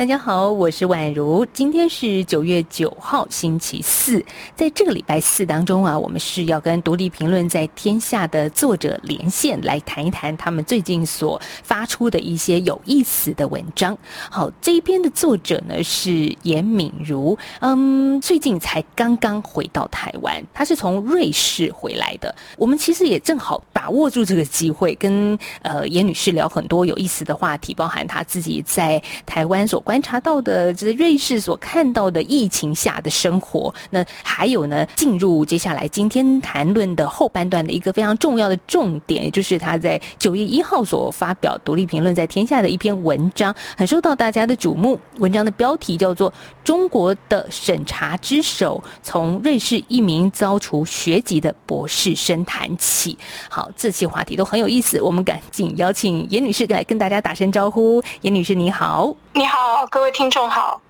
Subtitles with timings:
[0.00, 1.44] 大家好，我是宛如。
[1.52, 4.24] 今天是九月九号，星期四。
[4.56, 13.94] 在这个礼拜四当中啊，我们是要跟独立评论在天下的作者连线，来谈一谈他们最近所发出的一些有意思的文章。
[14.30, 22.34] 好，这一篇的作者呢是严敏如，嗯，最近才刚刚回到台湾，他是从瑞士回来的。
[22.56, 29.84] 我们其实也正好把握住这个机会，跟呃严女士聊很多有意思的话题，包含她自己在台湾所。
[29.90, 33.74] 观察到的，就是瑞士所看到的疫情下的生活。
[33.90, 44.96] 那还有呢，进入接下来今天谈论的后半段的一个非常重要的重点，也就是他在九月一号所发表《独立评论》在天下的一篇文章，很受到大家的瞩目。
[45.18, 46.30] 文章的标题叫做
[46.62, 53.14] 《中国的审查之手：从瑞士一名遭除学籍的博士生谈起》。
[53.48, 58.00] 好，这些话题都很有意思，我们赶紧邀请严女士来跟大家打声招呼。
[58.20, 59.12] 严女士，你好。
[59.32, 60.80] 你好，各位听众好。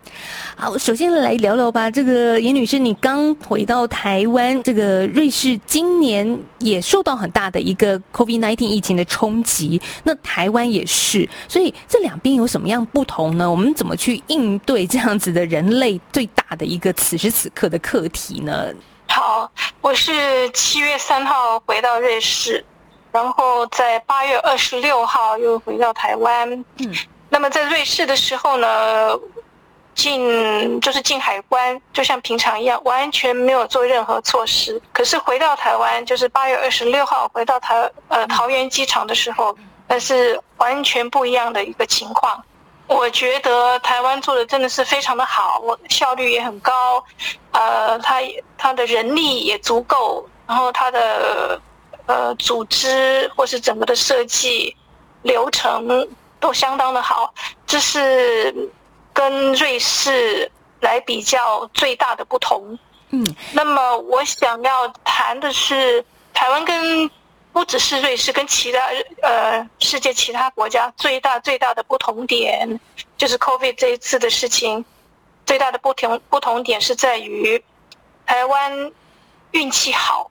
[0.57, 1.91] 好，首先来聊聊吧。
[1.91, 13.51] 这个严女士，你刚回到台湾，这个瑞士今年也受到很大的一个 COVID-19 疫情的冲击，那台湾也是，所以这两边有什么样不同呢？
[13.51, 18.67] 我们怎么去应对这样子的人类最大的一个此时此刻的课题呢？
[19.09, 22.63] 好，我是七月三号回到瑞士，
[23.13, 26.53] 然后在八月二十六号又回到台湾。
[26.79, 26.95] 嗯。
[27.31, 29.19] 那么在瑞士的时候呢，
[29.95, 34.83] 进就是进海关，就像平常一样，完全没有做任何措施。
[34.93, 42.43] 可是回到台湾，就是八月二十六号回到台呃桃园机场的时候，那是完全不一样的一个情况。
[42.89, 47.05] 我觉得台湾做的真的是非常的好，我效率也很高，
[47.53, 48.21] 呃，他
[48.59, 51.61] 他的人力也足够，然后他的
[52.07, 54.75] 呃组织或是整个的设计
[55.23, 56.09] 流程。
[56.41, 57.33] 都相当的好，
[57.67, 58.71] 这是
[59.13, 62.79] 跟瑞士来比较最大的不同。
[63.11, 66.03] 嗯，那么我想要谈的是
[66.33, 67.11] 台湾跟
[67.53, 68.81] 不只是瑞士跟其他
[69.23, 72.81] 呃世界其他国家最大最大的不同点，
[73.19, 74.85] 就是 COVID 这一次的事情
[75.45, 77.63] 最大的不同不同点是在于
[78.25, 78.93] 台湾
[79.51, 80.31] 运气好，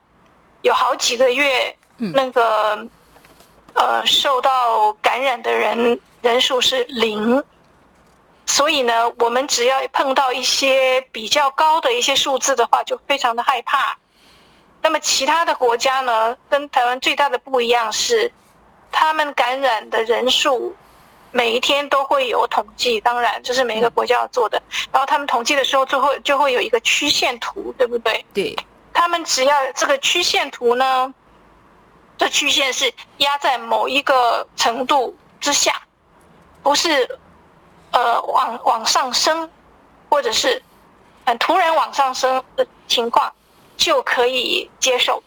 [0.62, 2.86] 有好几个月那个。
[3.74, 7.42] 呃，受到感染的人人数是零，
[8.44, 13.96] 所以呢，我们只要碰到一些比较高的一些数字的话，就非常的害怕。
[14.82, 18.30] 那么其他的国家呢，跟台湾最大的不一样是，
[18.90, 20.74] 他们感染的人数
[21.30, 24.60] 每一天都会有统计，当然这是每个国家要做的。
[24.90, 28.24] 然后他们统计的时候，最后就会有一个曲线图，对不对？
[28.34, 28.56] 对。
[28.92, 31.14] 他们只要这个曲线图呢。
[32.20, 35.80] 这曲线是压在某一个程度之下，
[36.62, 37.18] 不是
[37.92, 39.50] 呃往往上升，
[40.10, 40.62] 或者是
[41.24, 43.32] 很突然往上升的情况
[43.78, 45.22] 就可以接受。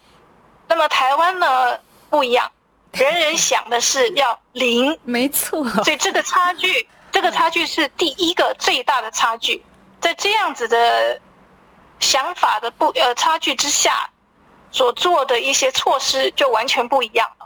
[0.67, 1.75] 那么台湾呢
[2.11, 2.51] 不一样，
[2.91, 5.67] 人人想的是要零， 没错。
[5.83, 9.65] 所以这个差距，这个差距是第一个最大的差距。
[9.99, 11.19] 在这样子的
[11.99, 14.11] 想法的不呃差距之下。
[14.73, 17.45] 所做的一些措施就完全不一样了，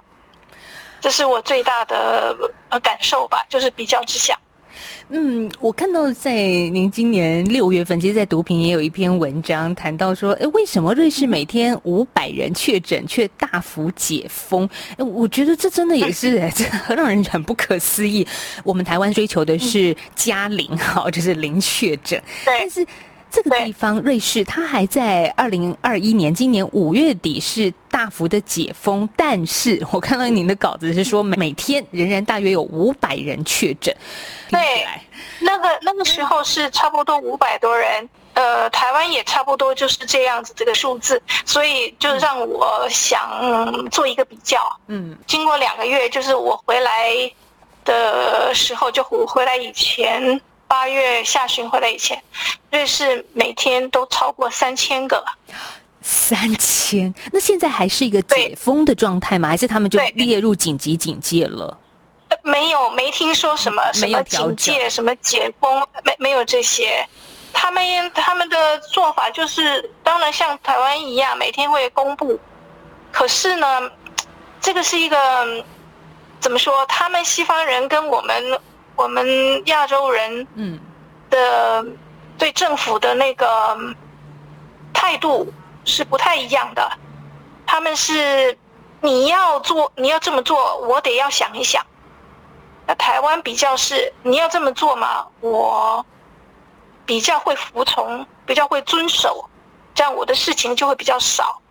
[1.02, 2.36] 这是我最大的
[2.70, 4.36] 呃感受吧，就是比较之下。
[5.10, 14.70] 嗯，我看到在您今年六月份，其实，在读评也有一篇文章谈到说，哎，为什么瑞士每天五百人确诊却大幅解封？
[14.98, 18.26] 哎我觉得这真的也是 这让人很不可思议。
[18.64, 22.86] 我们台湾追求的是加零， 好，就是零确诊，但是。
[23.30, 33.96] 这个地方，瑞士，它还在二零二一年今年五月底是大幅的解封，但是我看到您的稿子是说每天仍然大约有五百人确诊。
[34.50, 34.88] 对，
[35.40, 44.57] 那个那个时候是差不多五百多人，呃，台湾也差不多就是这样子这个数字，所以就让我想做一个比较。
[44.88, 47.12] 嗯，经过两个月，就是我回来
[47.84, 50.42] 的时候，就回回来以前。
[50.68, 52.22] 八月下旬回来以前，
[52.72, 55.24] 瑞士每天都超过三千个，
[56.02, 57.14] 三千。
[57.31, 59.48] 那现在还是一个解封的状态吗？
[59.48, 61.78] 还是他们就列入紧急警戒了？
[62.44, 67.08] 没有，没听说什么什么警戒，什么解封，没没有这些。
[67.54, 72.38] 他们他们的做法就是，当然像台湾一样，每天会公布。
[73.12, 73.90] 可是呢，
[74.60, 75.63] 这个是一个
[76.42, 76.86] 怎么说？
[76.88, 78.60] 他们西方人跟我们。
[78.98, 80.78] 我们亚洲人嗯
[81.30, 81.86] 的
[82.38, 83.78] 对政府的那个
[84.94, 85.54] 态度
[85.86, 86.92] 是不太一样的。
[87.66, 88.58] 他们是
[89.02, 91.86] 你要做，你要这么做，我得要想一想。
[92.88, 96.06] 那台湾比较是你要这么做嘛，我
[97.06, 99.50] 比较会服从，比较会遵守，
[99.94, 101.62] 这样我的事情就会比较少。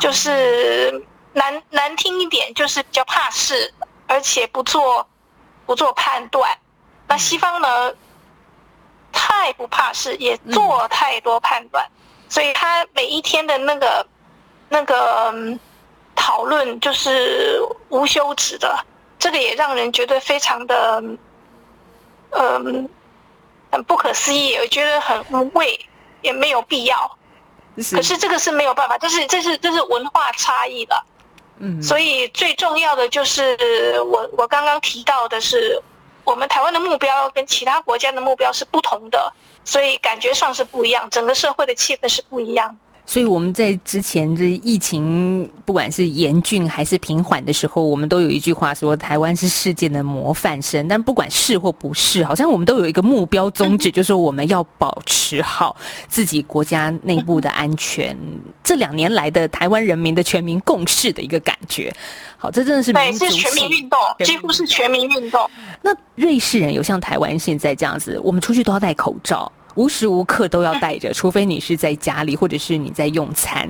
[0.00, 3.72] 就是难难听一点，就是比较怕事，
[4.06, 5.06] 而且不做
[5.66, 6.50] 不做判断。
[7.08, 7.92] 那西方呢，
[9.12, 11.86] 太不怕事，也做太多判断，
[12.28, 14.06] 所以他每一天的那个
[14.68, 15.34] 那个
[16.14, 18.78] 讨论就是无休止的，
[19.18, 21.02] 这个也让人觉得非常的
[22.30, 22.88] 嗯
[23.70, 25.78] 很不可思议，我觉得很无谓，
[26.22, 27.18] 也没有必要。
[27.92, 31.04] 可是这个是没有办法，这是这是这是文化差异的，
[31.58, 35.80] 嗯，所以最重要的就是我我刚刚提到的是，
[36.24, 39.32] 我们台湾的目标跟其他国家的目标是不同的，
[39.64, 42.85] 所以感觉上是不一样，整个社会的气氛是不一样的。
[43.06, 50.88] 所以我们在之前这疫情不管是严峻还是平缓的时候，我们都有一句话说台湾是世界的模范生。
[50.88, 55.76] 但不管是或不是，好像我们都有一个目标宗旨， 就是我们要保持好
[56.08, 58.16] 自己国家内部的安全。
[58.64, 61.94] 这两年来的台湾人民的全民共事的一个感觉，
[62.36, 65.48] 好，这真的是对，是全民运动，几乎是全民运动。
[65.80, 69.50] 那瑞士人有像台湾现在这样子，我们出去都要戴口罩。
[69.76, 73.68] 无时无刻都要带着， 除非你是在家里，或者是你在用餐。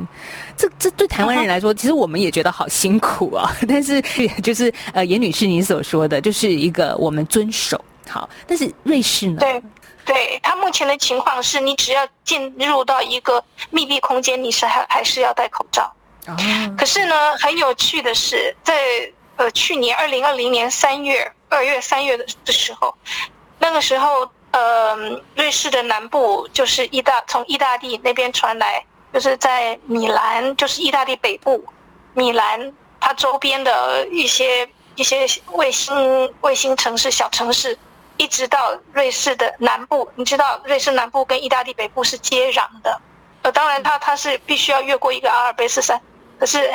[0.56, 3.54] 这这对台湾人来说，其实我们也觉得好辛苦啊。
[3.68, 4.00] 但是，
[4.40, 8.28] 就是呃，严女士你所说的，就是一个我们遵守好。
[8.46, 9.38] 但是瑞士呢？
[9.40, 9.62] 对，
[10.04, 15.92] 对他目前的情况是，你只要进入到一个密闭空间，你是还还是要戴口罩。
[16.26, 16.34] 哦。
[16.78, 18.74] 可是呢，很有趣的是，在
[19.36, 22.94] 呃去年二零二零年三月二月三月的的时候，
[23.58, 24.30] 那个时候。
[24.56, 24.96] 呃，
[25.34, 28.82] 瑞士的南部就是意大，从意大利那边传来，
[29.12, 31.62] 就是在米兰，就是意大利北部，
[32.14, 37.78] 米兰它周边的一些一些卫星卫星城市、小城市，
[38.16, 40.08] 一直到瑞士的南部。
[40.14, 42.98] 你知道，瑞士南部跟意大利北部是接壤的。
[43.42, 46.00] 呃，当然，它它是必须要越过一个阿尔卑斯山，
[46.40, 46.72] 可是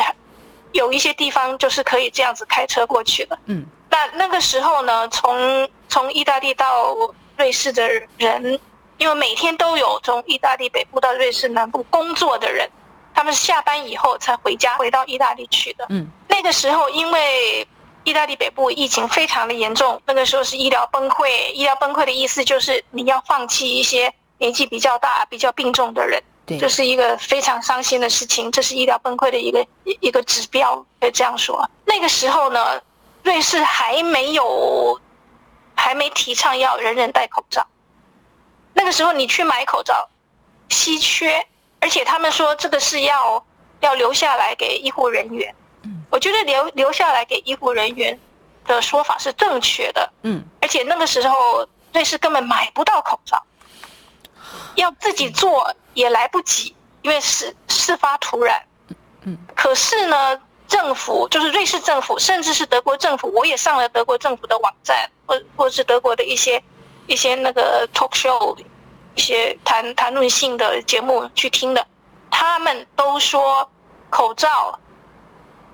[0.72, 3.40] 有一些地方就是可以这样子开车过去的。
[3.48, 6.96] 嗯，那那个时候呢，从从意大利到
[7.42, 7.90] 瑞士的
[8.20, 8.60] 人，
[8.98, 12.70] 因为每天都有从意大利北部到瑞士南部工作的人，
[13.16, 15.88] 他们是下班以后才回家，回到意大利去的。
[15.90, 17.68] 嗯，那个时候因为
[18.04, 21.52] 意大利北部疫情非常的严重，那个时候是医疗崩溃。
[21.54, 26.22] 医疗崩溃的意思就是你要放弃一些年纪比较大、比较病重的人，
[26.60, 28.52] 这是一个非常伤心的事情。
[28.52, 31.68] 这是医疗崩溃的一个一个指标，可以这样说。
[31.86, 32.80] 那个时候呢，
[33.24, 35.02] 瑞士还没有。
[35.82, 37.66] 还没提倡要人人戴口罩，
[38.72, 40.08] 那个时候你去买口罩
[40.70, 41.44] 稀缺，
[41.80, 43.44] 而且他们说这个是要
[43.80, 45.56] 要留下来给医护人员。
[45.82, 48.18] 嗯，我觉得留留下来给医护人员
[48.68, 50.08] 的说法是正确的。
[50.22, 53.44] 嗯，而且那个时候瑞士根本买不到口罩，
[54.76, 58.62] 要自己做也来不及，因为事事发突然。
[59.24, 60.40] 嗯，可是呢。
[60.82, 66.62] 政府就是瑞士政府，甚至是德国政府，我也上了德国政府的网站，或或是德国的一些
[67.06, 68.58] 一些那个 talk show，
[69.14, 71.86] 一些谈谈论性的节目去听的，
[72.32, 73.70] 他们都说
[74.10, 74.80] 口罩，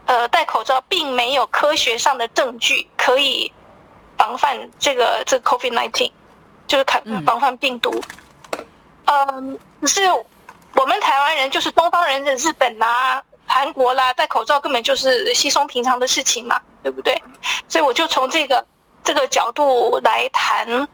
[0.08, 3.50] 呃，戴口罩并没有科学上的证据可以
[4.18, 6.12] 防范这个这个 COVID nineteen，
[6.68, 8.04] 就是看防范病毒。
[9.06, 10.02] 嗯，可是
[10.76, 13.24] 我们台湾人，就是东方人的日本呐。
[13.48, 17.20] 韩国啦，戴口罩根本就是稀松平常的事情嘛，对不对？
[17.68, 18.64] 所以我就从这个
[19.04, 20.88] 这个角度来谈，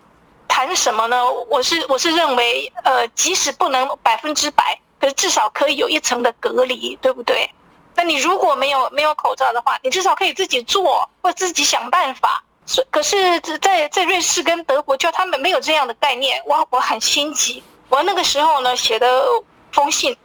[0.47, 1.29] 谈什么呢？
[1.49, 7.49] 我是我是认为，呃，即使不能百分之百，可是至少可以有一层的隔离，对不对？
[7.95, 12.43] 那你如果没有没有口罩的话，你至少可以自己做或自己想办法。
[12.65, 17.61] 是，可是，在在瑞士跟德国，就他们没有这样的概念，我我很心急。
[17.89, 19.23] 我那个时候呢，写的
[19.71, 20.15] 封信。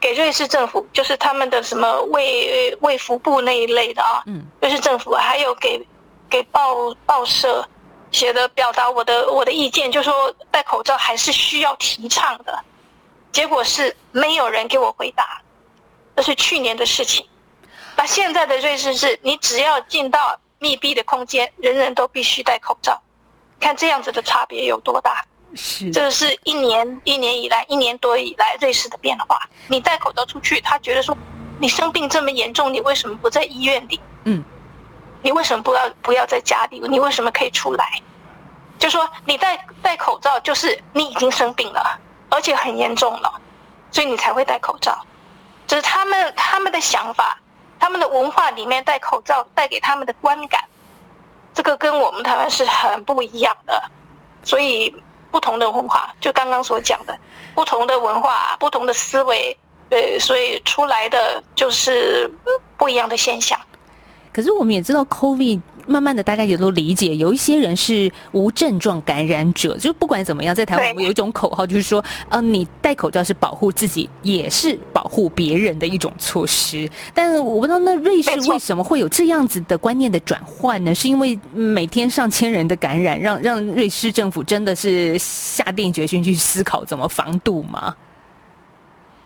[0.00, 4.24] 给瑞士政府，就是他们的什么卫卫福部那一类的啊，
[4.60, 5.86] 瑞士政府还有给
[6.28, 7.68] 给报报社
[8.10, 12.58] 写的表达我的我的意见，就说戴口罩还是需要提倡的。
[13.30, 15.40] 结果是没有人给我回答，
[16.16, 17.24] 这是去年的事情。
[17.96, 23.00] 那现在的瑞士是，你只要进到密闭的空间，人人都必须戴口罩。
[23.60, 25.24] 看这样子的差别有多大。
[25.54, 29.40] 是，这个是一年一年以来一年多以来瑞士的变化。
[29.68, 31.16] 你戴口罩出去，他觉得说，
[31.58, 34.00] 你生病这么严重，你为什么不在医院里？
[34.24, 34.44] 嗯，
[35.22, 36.80] 你为什么不要不要在家里？
[36.80, 38.00] 你为什么可以出来？
[38.78, 41.98] 就说你戴戴口罩，就是你已经生病了，
[42.30, 43.40] 而且很严重了，
[43.90, 45.04] 所以你才会戴口罩。
[45.66, 47.38] 这是他们他们的想法，
[47.78, 50.64] 他们的文化里面戴口罩带给他们的观感，
[51.52, 53.82] 这个跟我们台湾是很不一样的。
[54.42, 54.94] 所以
[55.30, 57.18] 不同的文化，就刚刚所讲的，
[57.54, 59.56] 不同的文化，不同的思维，
[59.88, 62.30] 对，所以出来的就是
[62.76, 63.58] 不一样的现象。
[64.32, 76.88] 可是我们也知道，COVID 慢慢的大家也都理解，有一些人是无症状感染者，就不管怎么样，在台湾我们有一种口号，就是说，呃，你戴口罩是保护自己，也是保护别人的一种措施。
[77.12, 80.94] 但是我不知道，那瑞士为什么会有这样子的观念的转换呢？
[80.94, 87.96] 是因为每天上千人的感染，让让瑞士政府真的是下定决心去思考怎么防堵吗？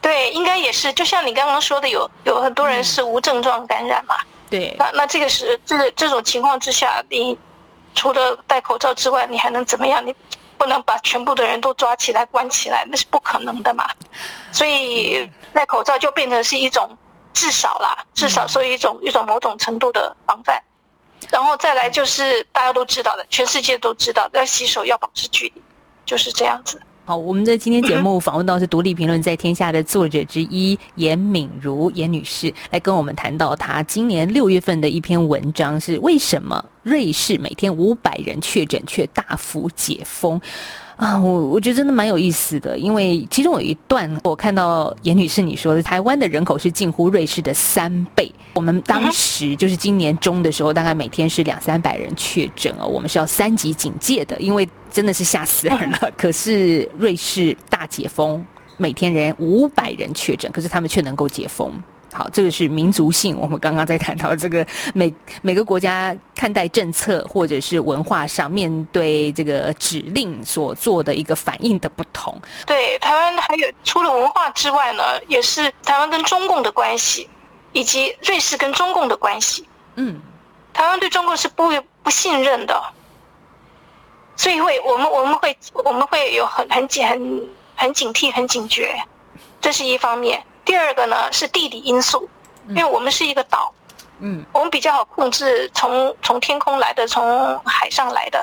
[0.00, 4.14] 对，应该也是，就像你刚刚说的，有有很多人是无症状感染嘛。
[4.54, 7.36] 对，那那这个是这个这种情况之下，你
[7.92, 10.04] 除了戴口罩之外，你还能怎么样？
[10.06, 10.14] 你
[10.56, 13.90] 不能把全部的人都抓起来关起来，那是不可能的嘛。
[14.52, 16.96] 所以戴口罩就变成是一种
[17.32, 20.62] 至少啦，至少是一种一种某种程度的防范。
[21.32, 25.62] 然后再来就是大家都知道的，全世界都知道要洗手，要保持距离，
[26.06, 26.80] 就是这样子。
[27.06, 40.40] 好，我们的今天节目访问到是独立评论在天下的作者之一严敏如严女士，来跟我们谈到她今年六月份的一篇文章是为什么瑞士每天五百人确诊却大幅解封。
[40.96, 48.30] 啊，我我觉得真的蛮有意思的，因为其中有一段我看到严女士你说的，台湾的人口是近乎瑞士的三倍。
[48.54, 56.10] 我们当时就是今年中的时候，大概每天是两三百人确诊哦，我们是要三级警戒的，因为真的是吓死人了。
[56.16, 58.44] 可是瑞士大解封，
[58.76, 61.72] 每天人五百人确诊，可是他们却能够解封。
[62.16, 63.36] 好，这个是民族性。
[63.36, 72.40] 我们刚刚在谈到这个每每个国家看待政策或者是文化上面对这个指令所做的一个反应的不同。
[72.64, 77.28] 对，台湾还有除了文化之外呢，也是台湾跟中共的关系，
[77.72, 79.66] 以及瑞士跟中共的关系。
[79.96, 80.20] 嗯，
[80.72, 81.68] 台湾对中共是不
[82.04, 82.80] 不信任的，
[84.36, 87.42] 所以会我们我们会我们会有很很警很
[87.74, 88.94] 很警惕很警觉，
[89.60, 90.40] 这是一方面。
[90.64, 92.28] 第二个呢是地理因素，
[92.68, 93.72] 因为我们是一个岛，
[94.20, 98.42] 嗯，我们比较好控制从从天空来的，从海上来的。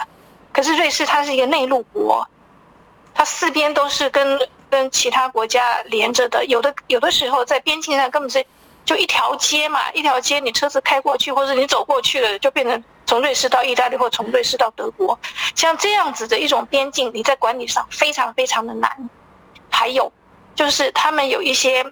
[0.53, 2.27] 可是瑞士它是一个内陆国，
[3.13, 8.45] 它四边都是跟跟其他国家连着的，有的有的时候在边境上根本是
[8.85, 15.17] 就一条街嘛，一条街你车子开过去或者你走过去了，就变成从瑞士到意大利或从瑞士到德国，
[15.55, 19.09] 像这样子的一种边境，你在管理上非常非常的难。
[19.69, 20.11] 还有
[20.53, 21.83] 就是他们有一些。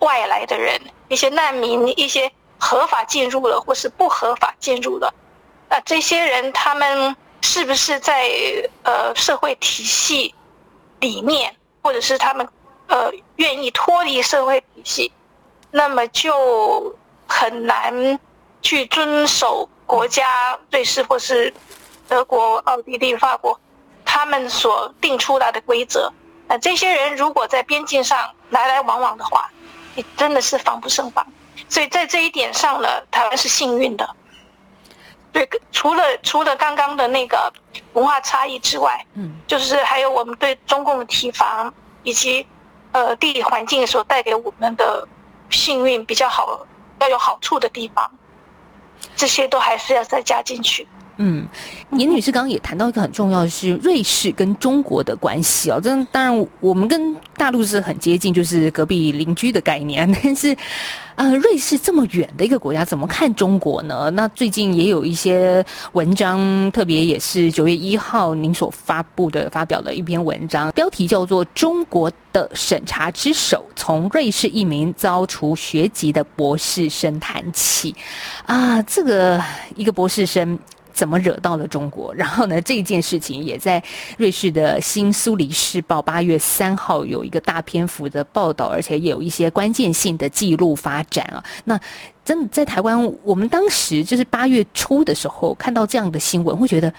[0.00, 5.12] 外来的人，一些难民，一些合法进入了或是不合法进入了，
[5.68, 8.30] 那这些人他们是不是在
[8.82, 10.34] 呃社会体系
[11.00, 12.48] 里面，或者是他们
[12.88, 15.12] 呃愿意脱离社会体系，
[15.70, 18.18] 那么就很难
[18.62, 21.52] 去遵守国家瑞士或是
[22.08, 23.58] 德国、奥地利、法国
[24.04, 26.12] 他们所定出来的规则。
[26.48, 29.50] 那这些人如果在边境上来来往往的话，
[30.16, 31.26] 真的是防不胜防，
[31.68, 34.08] 所以在这一点上呢，台湾是幸运的。
[35.32, 37.52] 对，除了除了刚刚的那个
[37.92, 41.72] 文化差异之外，嗯，就是还有我们对中共的提防，
[42.02, 42.46] 以及
[42.92, 45.06] 呃地理环境所带给我们的
[45.50, 46.66] 幸运比较好，
[47.00, 48.10] 要有好处的地方，
[49.14, 50.88] 这些都还是要再加进去。
[51.18, 51.46] 嗯，
[51.92, 60.06] 严女士刚刚也谈到一个很重要的是瑞士跟中国的关系哦，这当然我们跟大陆是很接近，就是隔壁邻居的概念。
[60.22, 60.54] 但是，
[61.14, 64.10] 呃，瑞士这么远的一个国家，怎么看中国呢？
[64.10, 77.92] 那最近也有一些文章，特别也是九月一号您所发布的发表的一篇文章，标题叫做《中国的审查之手：从瑞士一名遭除学籍的博士生谈起》。
[78.44, 79.42] 啊，这个
[79.74, 80.58] 一个博士生。
[80.96, 82.12] 怎么惹到了中国？
[82.16, 82.60] 然后呢？
[82.62, 83.80] 这件事情也在
[84.16, 91.44] 瑞士的新苏黎世报八月三号有一个大篇幅的报道，而且也有一些关键性的记录发展啊。
[91.64, 91.78] 那
[92.24, 96.92] 真的在台湾，我们当时就是八月初的时候看到这样的新闻，会觉得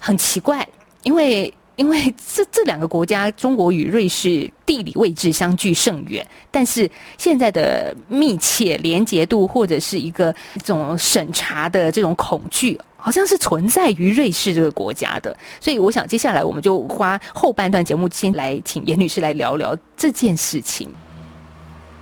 [0.00, 0.66] 很奇怪，
[1.04, 12.78] 因为因为 这这两个国家，中国与瑞士地理位置相距甚远，但是现在的密切连结度或者是一个这种审查的这种恐惧。
[13.00, 20.92] 好像是存在于瑞士这个国家的，所以我想接下来我们就花后半段节目先来请严女士来聊聊这件事情。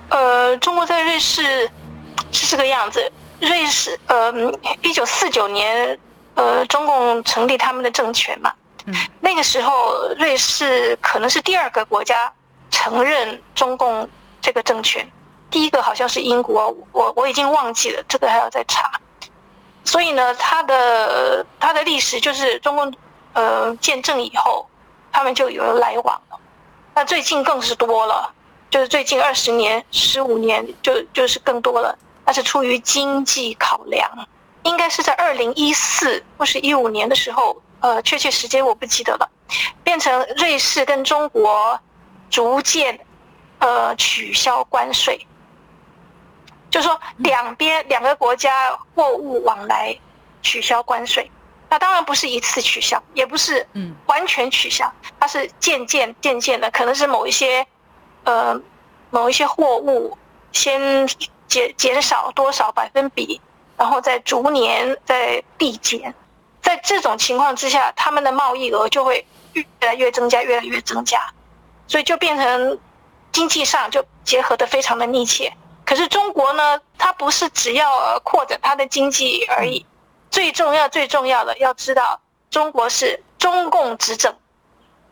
[0.08, 1.70] 呃，中国在瑞士
[2.32, 4.32] 是这个样子，瑞士呃，
[4.82, 5.98] 一九四九年
[6.34, 8.52] 呃，中共成立他们的政权嘛，
[9.20, 9.72] 那个时候
[10.18, 12.32] 瑞士可能是第二个国家
[12.70, 14.08] 承认中共
[14.40, 15.06] 这个政权，
[15.50, 18.90] 第一个好像是英国，我我已经忘记了，这个还要再查。
[19.86, 22.92] 所以呢，它的它的历史就是中共
[23.32, 24.68] 呃建政以后，
[25.12, 26.38] 他们就有了来往了。
[26.94, 28.30] 那最近更是多了，
[28.68, 31.96] 就是最近二十年、十五年就就是更多了。
[32.26, 34.10] 那是出于经济考量，
[34.64, 39.30] 应该是在二零一四或是一五年的时候，呃，确切时间我不记得了，
[39.84, 41.78] 变成瑞士跟中国
[42.28, 42.98] 逐渐
[43.60, 45.24] 呃取消关税，
[46.76, 49.98] 就说两边两个国家货物往来
[50.42, 51.30] 取消关税，
[51.70, 57.66] 那当然不是一次取消，也不是嗯完全取消，它是渐渐渐渐的，可能是某一些
[58.24, 58.60] 呃
[59.08, 60.18] 某一些货物
[60.52, 61.08] 先。
[61.48, 63.40] 减减少多少百分比，
[63.76, 66.12] 然后再逐年再递减，
[66.60, 71.20] 在这种情况之下，他们的贸易额就会越来越增加，越来越增加，
[71.86, 72.76] 所以就变成
[73.30, 75.52] 经济上就结合的非常的密切。
[75.86, 79.86] 可是中国呢，它不是只要扩展它的经济而已，
[80.30, 84.36] 最重要最重要的要知道，中国是中共执政，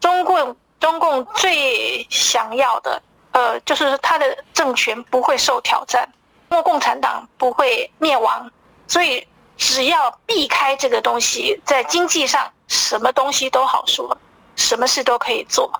[0.01, 3.01] 中共中共最想要的，
[3.33, 6.07] 呃，就是他的政权不会受挑战。
[6.51, 8.49] 因为共产党不会灭亡，
[8.87, 9.27] 所以
[9.57, 14.17] 只要避开这个东西，在经济上什么东西都好说，
[14.55, 15.73] 什么事都可以做。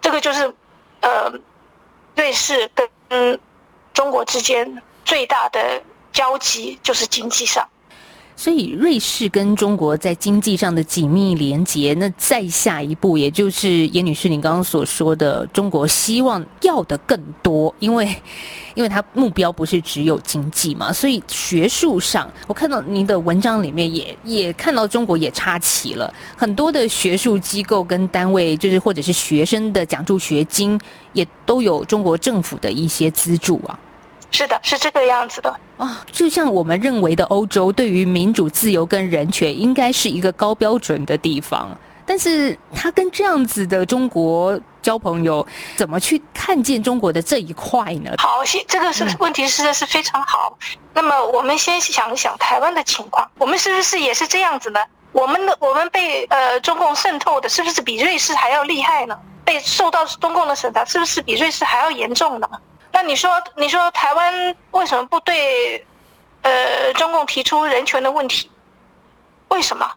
[0.00, 0.54] 这个就是，
[1.00, 1.30] 呃，
[2.14, 3.38] 瑞士跟
[3.94, 5.82] 中国之间最大的
[6.12, 7.66] 交集就是经济上。
[8.36, 18.04] 所以，瑞士跟中国在经济上的紧密连结，那再下一步，也就是严女士您刚刚所说的，中国希望要的更多，因为，
[18.74, 20.92] 因为它目标不是只有经济嘛。
[20.92, 30.76] 所以，学术上，我看到您的文章里面也也看到中国也插旗了很多的学术机构跟单位，就是或者是学生的奖助学金，
[31.12, 33.78] 也都有中国政府的一些资助啊。
[34.34, 41.70] 是的，是这个样子的啊，就像我们认为的，欧洲对于民主、自由跟人权应该是一个高标准的地方，
[42.04, 48.10] 但是他跟这样子的中国交朋友，怎么去看见中国的这一块呢？
[48.18, 50.58] 好，先这个是问题，实在是非常好。
[50.92, 54.80] 那么我们先想一想台湾的情况，我们是不是也是这样子呢？
[55.12, 59.16] 我们的我们被呃中共渗透的，是不是比瑞士还要厉害呢？
[59.44, 62.48] 被受到中共的审查，是不是比瑞士还要严重呢？
[62.94, 65.84] 那你说，你说台湾为什么不对，
[66.42, 68.48] 呃，中共提出人权的问题？
[69.48, 69.90] 为什么？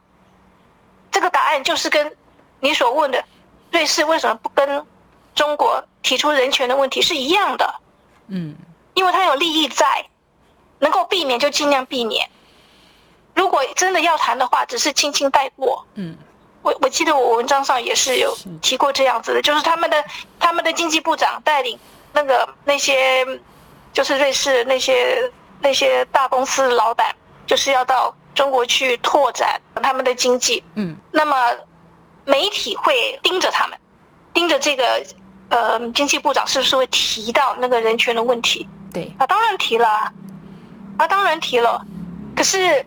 [1.11, 2.17] 这个答案就是跟
[2.59, 3.23] 你所问的，
[3.69, 4.83] 瑞士为什么不跟
[5.35, 7.75] 中国提出人权的问题是一样的？
[8.29, 8.55] 嗯，
[8.95, 10.03] 因为他有利益在，
[10.79, 12.27] 能够避免就尽量避免。
[13.35, 15.85] 如果真的要谈的话，只是轻轻带过。
[15.93, 16.17] 嗯，
[16.63, 20.03] 我我记得我文章上也是有提过这样子的，就是他们的
[20.39, 21.77] 他们的经济部长带领。
[22.17, 23.23] 那个那些
[23.93, 30.63] 就是瑞士那些那些大公司老板，就是要到中国去拓展他们的经济。
[30.73, 31.35] 嗯，那么
[32.25, 33.77] 媒体会盯着他们，
[34.33, 35.05] 盯着这个
[35.49, 38.67] 呃经济部长是不是会提到那个人权的问题？
[38.91, 39.87] 对，啊，当然提了，
[40.97, 41.85] 啊，当然提了。
[42.35, 42.83] 可是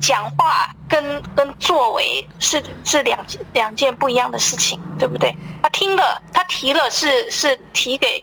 [0.00, 3.18] 讲话跟跟作为是是两
[3.52, 5.34] 两件不一样的事情，对不对？
[5.60, 8.22] 他听了，他提了是是提给。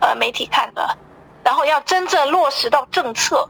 [0.00, 0.96] 呃，媒体看的，
[1.44, 3.48] 然后要真正落实到政策，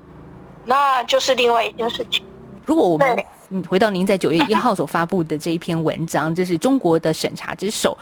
[0.65, 2.25] 那就是另外一件事情。
[2.67, 3.25] 如果我们
[3.69, 7.97] 回到您在九月一号所发布的这一篇文章，就是中国的审查之手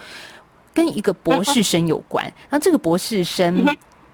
[0.74, 2.30] 跟一个博士生有关。
[2.50, 3.64] 那这个博士生，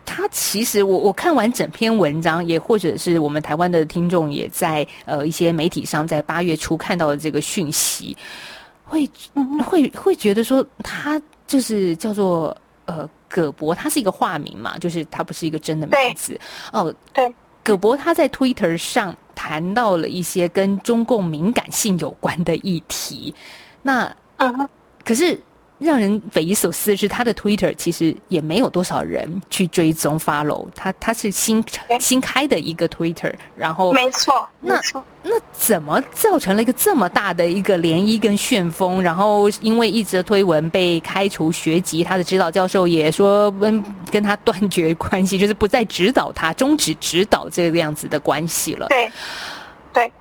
[0.04, 8.16] 他其实我我看完整篇文章，也或者是我们台湾的听众也在呃一些媒体上在八月初看到的这个讯息，
[8.84, 9.10] 会
[9.64, 13.08] 会会觉得说他就是叫做呃。
[13.26, 16.38] 葛博他是一个化名嘛，就是他不是一个真的名字
[16.72, 16.94] 哦。
[17.12, 23.34] 对，葛博他在 Twitter 上谈到了一些跟中共敏感性有关的议题，
[23.82, 24.68] 那嗯，
[25.04, 25.36] 可是。
[25.84, 31.62] 让人匪夷所思的是，他的 Twitter 其实也没有多少人去追踪 follow 他，他是新
[32.00, 34.80] 新开的一个 Twitter，然后没错，那
[35.22, 39.02] 那怎么造成了一个这么大的一个涟漪跟旋风？
[39.02, 48.86] 然后因为一则推文被开除学籍，他的指导教授也说跟跟他断绝关系，就是不再指导他，终止指导这个样子的关系了。
[48.88, 49.10] 对，
[49.92, 50.12] 对，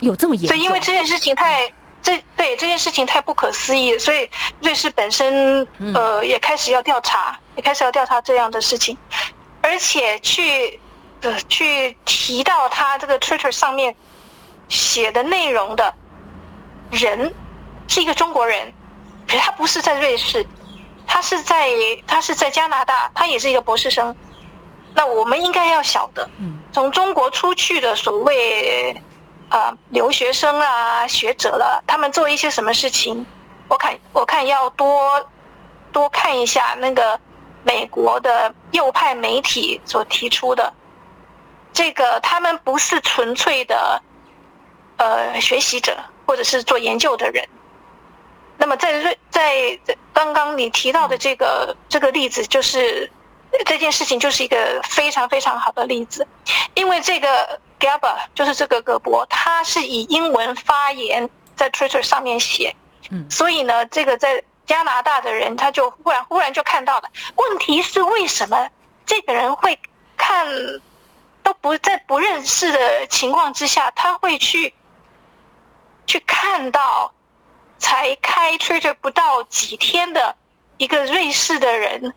[0.00, 0.46] 有这么严？
[0.46, 1.70] 所以因为这件事情太。
[2.02, 4.28] 这对这件事情太不可思议，所以
[4.60, 8.96] 瑞士本身呃也开始要调查，也开始要调查这样的事情，
[9.60, 10.80] 而且去
[11.22, 13.94] 呃去提到他这个 Twitter 上面
[14.68, 15.94] 写的内容的
[16.90, 17.34] 人，
[17.88, 18.72] 是一个中国人，
[19.26, 20.46] 可是他不是在瑞士，
[21.06, 21.68] 他是在
[22.06, 24.14] 他是在加拿大，他也是一个博士生。
[24.94, 26.28] 那我们应该要晓得，
[26.72, 29.00] 从中国出去的所谓
[29.50, 33.26] 啊留学生啊学者了，他们做一些什么事情？
[33.68, 35.28] 我看我看要多
[35.92, 37.20] 多看一下那个
[37.62, 40.72] 美国的右派媒体所提出的，
[41.72, 44.02] 这个他们不是纯粹的
[44.96, 47.46] 呃学习者或者是做研究的人。
[48.56, 49.78] 那么在瑞在
[50.12, 53.10] 刚刚你提到的这个这个例子就是。
[53.66, 56.24] 这件事情就是一个非常非常好的例子，
[56.74, 62.76] 因为这个 Gaba 就是这个葛博，他是以英文发言在 Twitter 上面写，
[63.10, 67.10] 嗯，所以呢，这个在加拿大的人他就忽然忽然就看到了。
[67.34, 68.68] 问题是为什么
[69.04, 69.76] 这个人会
[70.16, 70.46] 看
[71.42, 74.72] 都不在不认识的情况之下，他会去
[76.06, 77.12] 去看到
[77.78, 80.36] 才开 Twitter 不到几天的
[80.76, 82.14] 一个瑞士的人。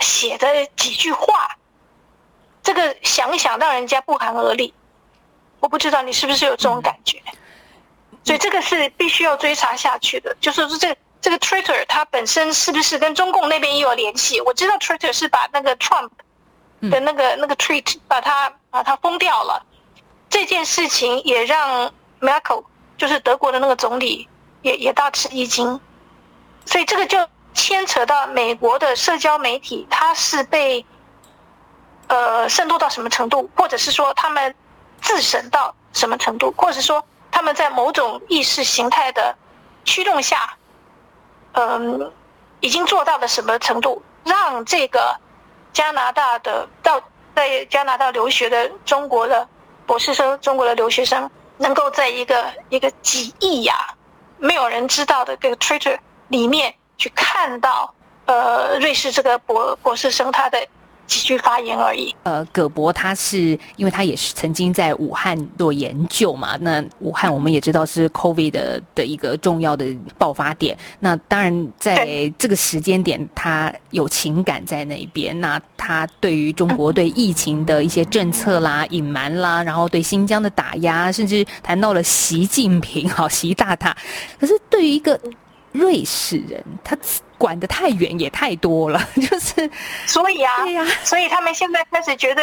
[0.00, 1.56] 写的几句话，
[2.64, 4.74] 这个想一想让人家不寒而栗。
[5.60, 7.22] 我不知道你是不是有这种感觉，
[8.24, 10.36] 所以这个是必须要追查下去的。
[10.40, 14.40] 就是说，这这个 Twitter 它本身是不是跟中共那边也有联系？
[14.40, 16.10] 我知道 Twitter 是把那个 Trump
[16.90, 19.64] 的那个那个 tweet 把它把它封掉了。
[20.28, 22.64] 这件事情也让 Merkel
[22.98, 24.28] 就是德国的那个总理
[24.62, 25.80] 也也大吃一惊，
[26.66, 27.18] 所以这个就。
[27.56, 30.84] 牵扯到美国的社交媒体，它是被
[32.08, 34.54] 呃渗透到什么程度，或者是说他们
[35.00, 39.34] 自审到什么程度，或者说他们在某种意识形态的
[39.84, 40.54] 驱动下，
[41.52, 42.12] 嗯，
[42.60, 45.18] 已经做到了什么程度，让这个
[45.72, 47.00] 加拿大的到
[47.34, 49.46] 在加拿大留学的中国的
[49.86, 53.94] 博士生、中国的留学生，能够在一个一个几亿呀
[54.38, 56.74] 没有人知道的这个 Twitter 里面。
[56.96, 57.92] 去看到，
[58.24, 60.64] 呃，瑞士这个博博士生他的
[61.06, 62.14] 几句发言而已。
[62.22, 69.86] 呃，葛博他是因为他也是曾经在武汉做研究嘛，那武汉我们也知道是 COVID 的的一个重要的
[70.18, 70.76] 爆发点。
[71.00, 75.38] 那当然在这个时间点，他有情感在那边。
[75.40, 83.96] 那他对于中国对疫情的一些政策啦、隐瞒啦，然后对新疆的打压，甚至谈到了习近平，好习大大。
[84.38, 85.18] 可是对于一个
[85.72, 86.96] 瑞士人，他
[87.38, 89.70] 管的太远也太多了， 就是，
[90.06, 92.42] 所以啊，对呀，所以他们现在开始觉得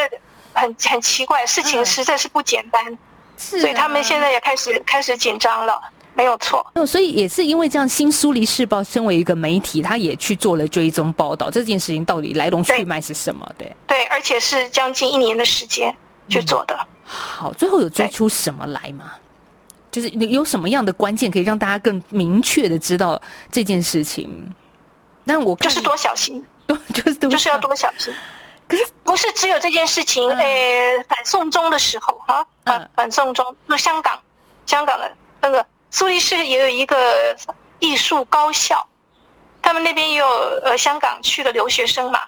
[0.54, 2.98] 很很奇怪，事情实在是不简单，
[3.38, 5.82] 是，所以他们现在也开始开始紧张了，
[6.14, 6.66] 没有错。
[6.86, 13.50] 所以也是因为这样，新苏黎世报身为一个媒体，他也去做了追踪报道，这件事情到底来龙去脉是什么？
[13.58, 15.96] 对，对，而且是将近一年的时间
[16.28, 16.78] 去做的。
[17.04, 19.12] 好，最后有追出什么来吗？
[19.92, 24.54] 就是你有什么样的关键可以让大家更明确的知道这件事情？
[25.26, 26.46] 但我就是多小心，
[26.94, 28.14] 就是就是要多小心。
[28.68, 30.30] 可是不是只有这件事情？
[30.38, 34.20] 诶，反送中的时候啊，反反送中，那香港，
[34.66, 37.36] 香港的那个苏黎世也有一个
[37.80, 38.88] 艺术高校，
[39.62, 40.26] 他们那边也有
[40.64, 42.22] 呃香港去的留学生嘛，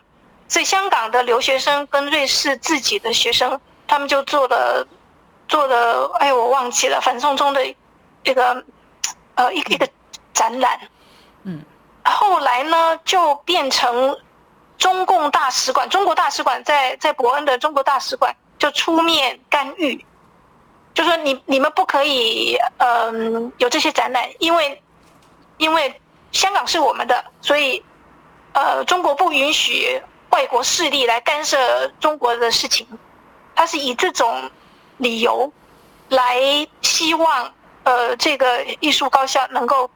[0.47, 4.87] 所以香港的留学生跟瑞士自己的学生，他们就做了。
[5.45, 7.61] 做的哎，我忘记了反送中的
[8.23, 8.63] 这个
[9.35, 9.87] 呃一个一个
[10.33, 10.79] 展览，
[11.43, 11.61] 嗯，
[12.03, 14.17] 后来呢就变成
[14.77, 20.05] 中共大使馆，中国大使馆在在伯恩的中国大使馆就出面干预，
[20.93, 24.81] 就说你你们不可以嗯有这些展览，因为
[25.57, 27.83] 因为香港是我们的，所以
[28.53, 32.87] 呃中国不允许外国势力来干涉中国的事情，
[33.55, 34.49] 他是以这种。
[34.97, 35.51] 理由，
[36.09, 36.39] 来
[36.83, 37.51] 希望
[37.83, 39.89] 呃这个艺术高校能够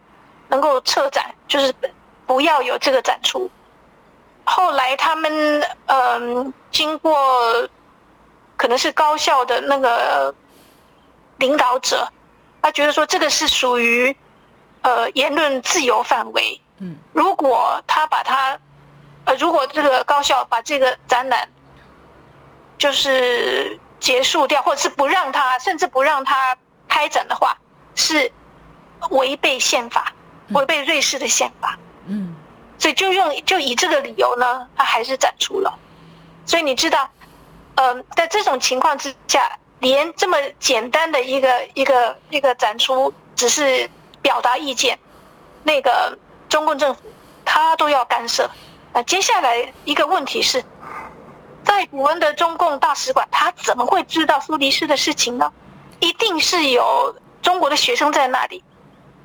[0.50, 1.74] 能够撤展，就是
[2.28, 3.50] 不要有这个展出。
[4.44, 7.18] 后来他们嗯经过
[8.56, 10.36] 可能是高校的那个
[11.38, 12.08] 领导者，
[12.62, 14.16] 他觉得说这个是属于
[14.82, 16.62] 呃言论自由范围。
[16.78, 18.60] 嗯，如果他把他
[19.26, 21.50] 呃如果这个高校把这个展览
[22.78, 23.80] 就是。
[24.00, 26.56] 结束掉，或者是不让他，甚至不让他
[26.88, 27.58] 开展的话，
[27.96, 28.32] 是
[29.10, 30.14] 违背宪法，
[30.50, 31.76] 违背瑞士的宪法。
[31.76, 31.87] 嗯，
[32.78, 35.78] 所以就用就以这个理由呢，他还是展出了。
[36.46, 37.10] 所以你知道，
[37.76, 43.90] 嗯，在这种情况之下，连这么简单的一个一个一个展出，只是
[44.22, 44.98] 表达意见，
[45.64, 46.18] 那个
[46.50, 47.02] 中共政府
[47.44, 48.50] 他都要干涉。
[48.94, 50.64] 那接下来一个问题是。
[51.64, 55.52] 在古恩的中共大使馆，他怎么会知道苏黎世的事情呢？
[56.00, 58.64] 一定是有中国的学生在那里，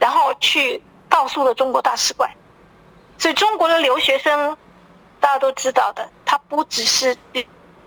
[0.00, 2.28] 然后去告诉了中国大使馆。
[3.22, 4.56] 所以中国的留学生，
[5.20, 7.16] 大家都知道的，他不只是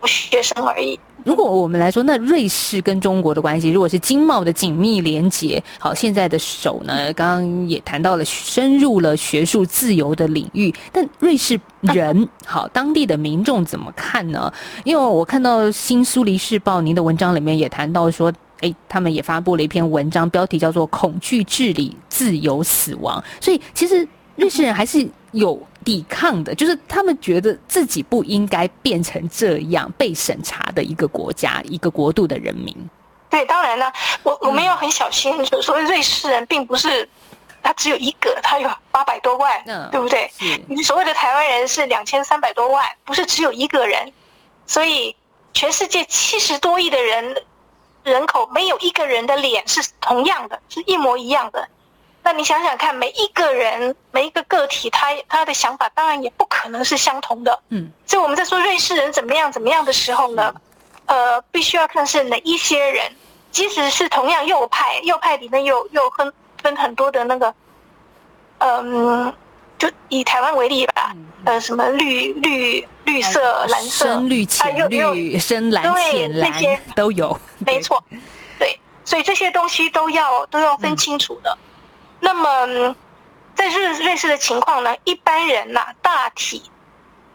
[0.05, 0.97] 学生而已。
[1.25, 14.49] 如果我们来说，那瑞士跟中国的关系，如果是经贸的紧密连结，好，现在的手呢，刚刚也谈到了深入了学术自由的领域，但瑞士人好，当地的民众怎么看呢？
[14.85, 25.07] 因为我看到《新苏黎世报》您的文章里面也谈到说，诶，他们也发布了一篇文章，标题叫做《恐惧治理，自由死亡》，所以其实瑞士人还是。
[25.31, 32.73] 有抵抗的，就是他们觉得自己不应该变成这样被审查的一个国家、一个国度的人民。
[33.29, 33.91] 对，当然呢，
[34.23, 37.09] 我我们要很小心，就是说瑞士人并不是
[37.61, 40.31] 他只有一个，他有八百多万，对不对？
[40.69, 44.13] 你所谓的台湾人是两千三百多万，不是只有一个人，
[44.65, 45.13] 所以
[45.53, 47.35] 全世界七十多亿的人
[48.05, 51.67] 人口，没有一个人的脸是同样的，是一模一样的。
[52.25, 57.59] 那你想想看，每一个人、每一个个体，他他的想法当然也不可能是相同的。
[57.69, 60.51] 嗯，所以我们在说瑞士人怎么样怎么样的时候呢，
[61.05, 63.11] 呃，必须要看是哪一些人，
[63.51, 66.33] 即使是同样右派，右派里面又又分
[66.63, 67.53] 分很多的那个，
[68.57, 69.31] 嗯，
[69.77, 71.13] 就以台湾为例吧，
[71.45, 76.51] 呃，什么绿绿绿色、蓝色、深绿、浅绿、深蓝、浅蓝
[76.95, 78.03] 都有，没错，
[78.57, 81.55] 对，所以这些东西都要都要分清楚的。
[82.19, 82.95] 那么，
[83.55, 84.95] 在瑞瑞士的情况呢？
[85.03, 86.71] 一般人呐，大体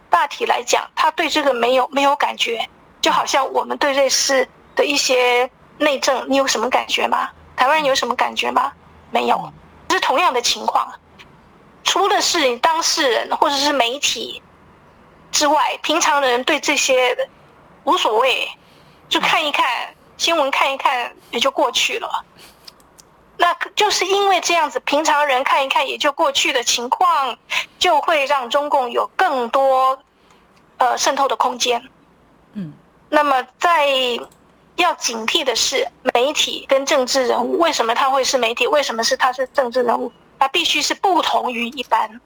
[0.09, 2.69] 大体来讲，他对这个没有没有感觉，
[3.01, 7.31] 就好像我们对瑞士的一些内政，你有什么感觉吗？
[7.57, 8.73] 台湾人有什么感觉吗？
[9.11, 9.53] 没有，
[9.91, 10.93] 是同样的情况。
[11.83, 14.43] 除了是当事人或者是媒体
[15.33, 17.17] 之外，平常人对这些
[17.85, 18.49] 无所谓，
[19.09, 22.25] 就看一看新闻，看一看也就过去了。
[23.41, 27.39] 那就是因为这样子，平常人看一看也就过去的情况，
[27.79, 29.99] 就会让中共有更多
[30.77, 31.83] 呃渗透的空间。
[32.53, 32.71] 嗯，
[33.09, 33.89] 那么在
[34.77, 38.67] 要警惕的是，媒体跟政治人物为什么他会是媒体？
[38.67, 40.13] 为什么是他是政治人物？
[40.39, 42.21] 他必须是不同于一般。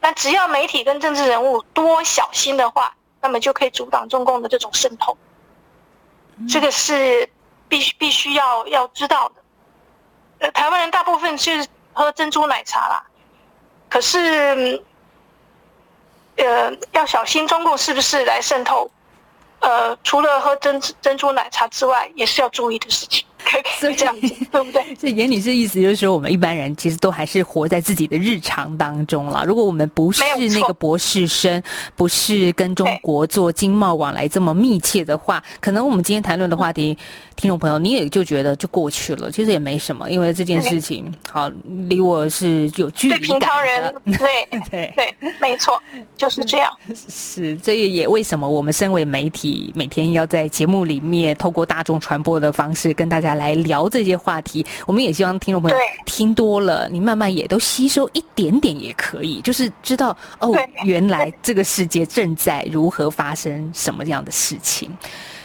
[0.00, 5.16] 那只要媒体跟政治人物多小心的话，那么就可以阻挡中共的这种渗透。
[6.48, 7.30] 这个是
[7.68, 9.34] 必须必须要要知道的。
[10.38, 13.04] 呃，台湾人大部分是喝珍珠奶茶啦，
[13.88, 14.82] 可是，
[16.36, 18.90] 呃，要小心中共是不是来渗透？
[19.60, 23.26] 呃，除了喝珍珍珠奶茶之外，也是要注意的事情。
[23.80, 24.94] 是这样子，对不对？
[24.96, 29.44] 所以严女士意思就是说，我们一般人其实都还是活在自己的日常当中了。
[29.46, 31.62] 如果我们不是那个博士生，
[31.94, 36.98] 不是跟中国做经贸往来这么密切的话，可能我们今天谈论的话题，
[37.36, 41.48] 听众朋友你也就觉得就过去了，其实也没什么，因为这件事情好
[41.88, 43.20] 离我是有距离感。
[43.20, 45.80] 对平常人， 对对对，没错，
[46.16, 46.70] 就是这样。
[47.08, 53.37] 是，这也为什么我们身为媒体，每天要在节目里面透过大众传播的方式跟大家。
[53.38, 60.52] 来聊这些话题，我们也希望听众朋友听多了，你慢慢也都吸收一点点也可以，就是知道哦，
[60.84, 64.90] 原来这个世界正在如何发生什么样的事情。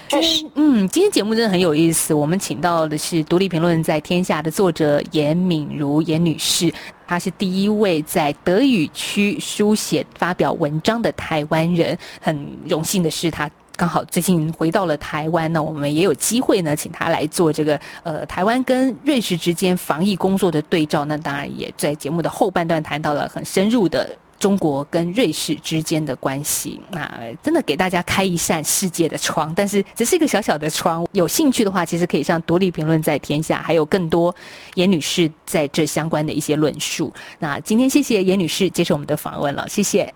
[0.10, 6.72] 就是嗯，今天节目真的很有意思，我们请到的是独立评论在天下的作者严敏如严女士，
[7.08, 13.50] 她是第一位在德语区书写发表文章的台湾人，很荣幸的是她。
[13.76, 21.04] 刚好最近回到了台湾呢，我们也有机会呢，请他来做这个呃台湾跟瑞士之间防疫工作的对照。
[21.06, 26.80] 那当然也在节目的后半段谈到了很深入的中国跟瑞士之间的关系。
[26.92, 31.06] 那真的给大家开一扇世界的窗，但是只是一个小小的窗。
[31.12, 34.34] 有兴趣的话，其实可以上独立评论在天下，还有更多
[34.76, 37.12] 严女士在这相关的一些论述。
[37.40, 40.14] 那今天谢谢严女士接受我们的访问了，谢谢。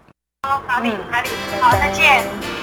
[0.47, 1.29] 好，好的，好的，
[1.61, 2.56] 好，再见。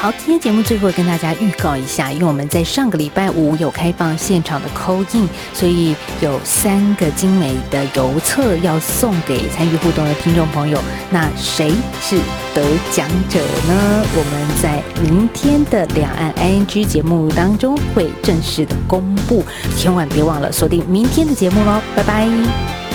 [0.00, 10.80] 好，今天节目最后跟大家预告一下，因为我们在上个礼拜五有开放现场的扣印，所以有三个精美的邮册要送给参与互动的听众朋友。
[11.10, 12.18] 那谁是
[12.54, 14.02] 得奖者呢？
[14.16, 19.44] 我们在明天的两岸 ING 节目当中会正式的公布，
[19.76, 21.78] 千万别忘了锁定明天的节目喽！
[21.94, 22.89] 拜拜。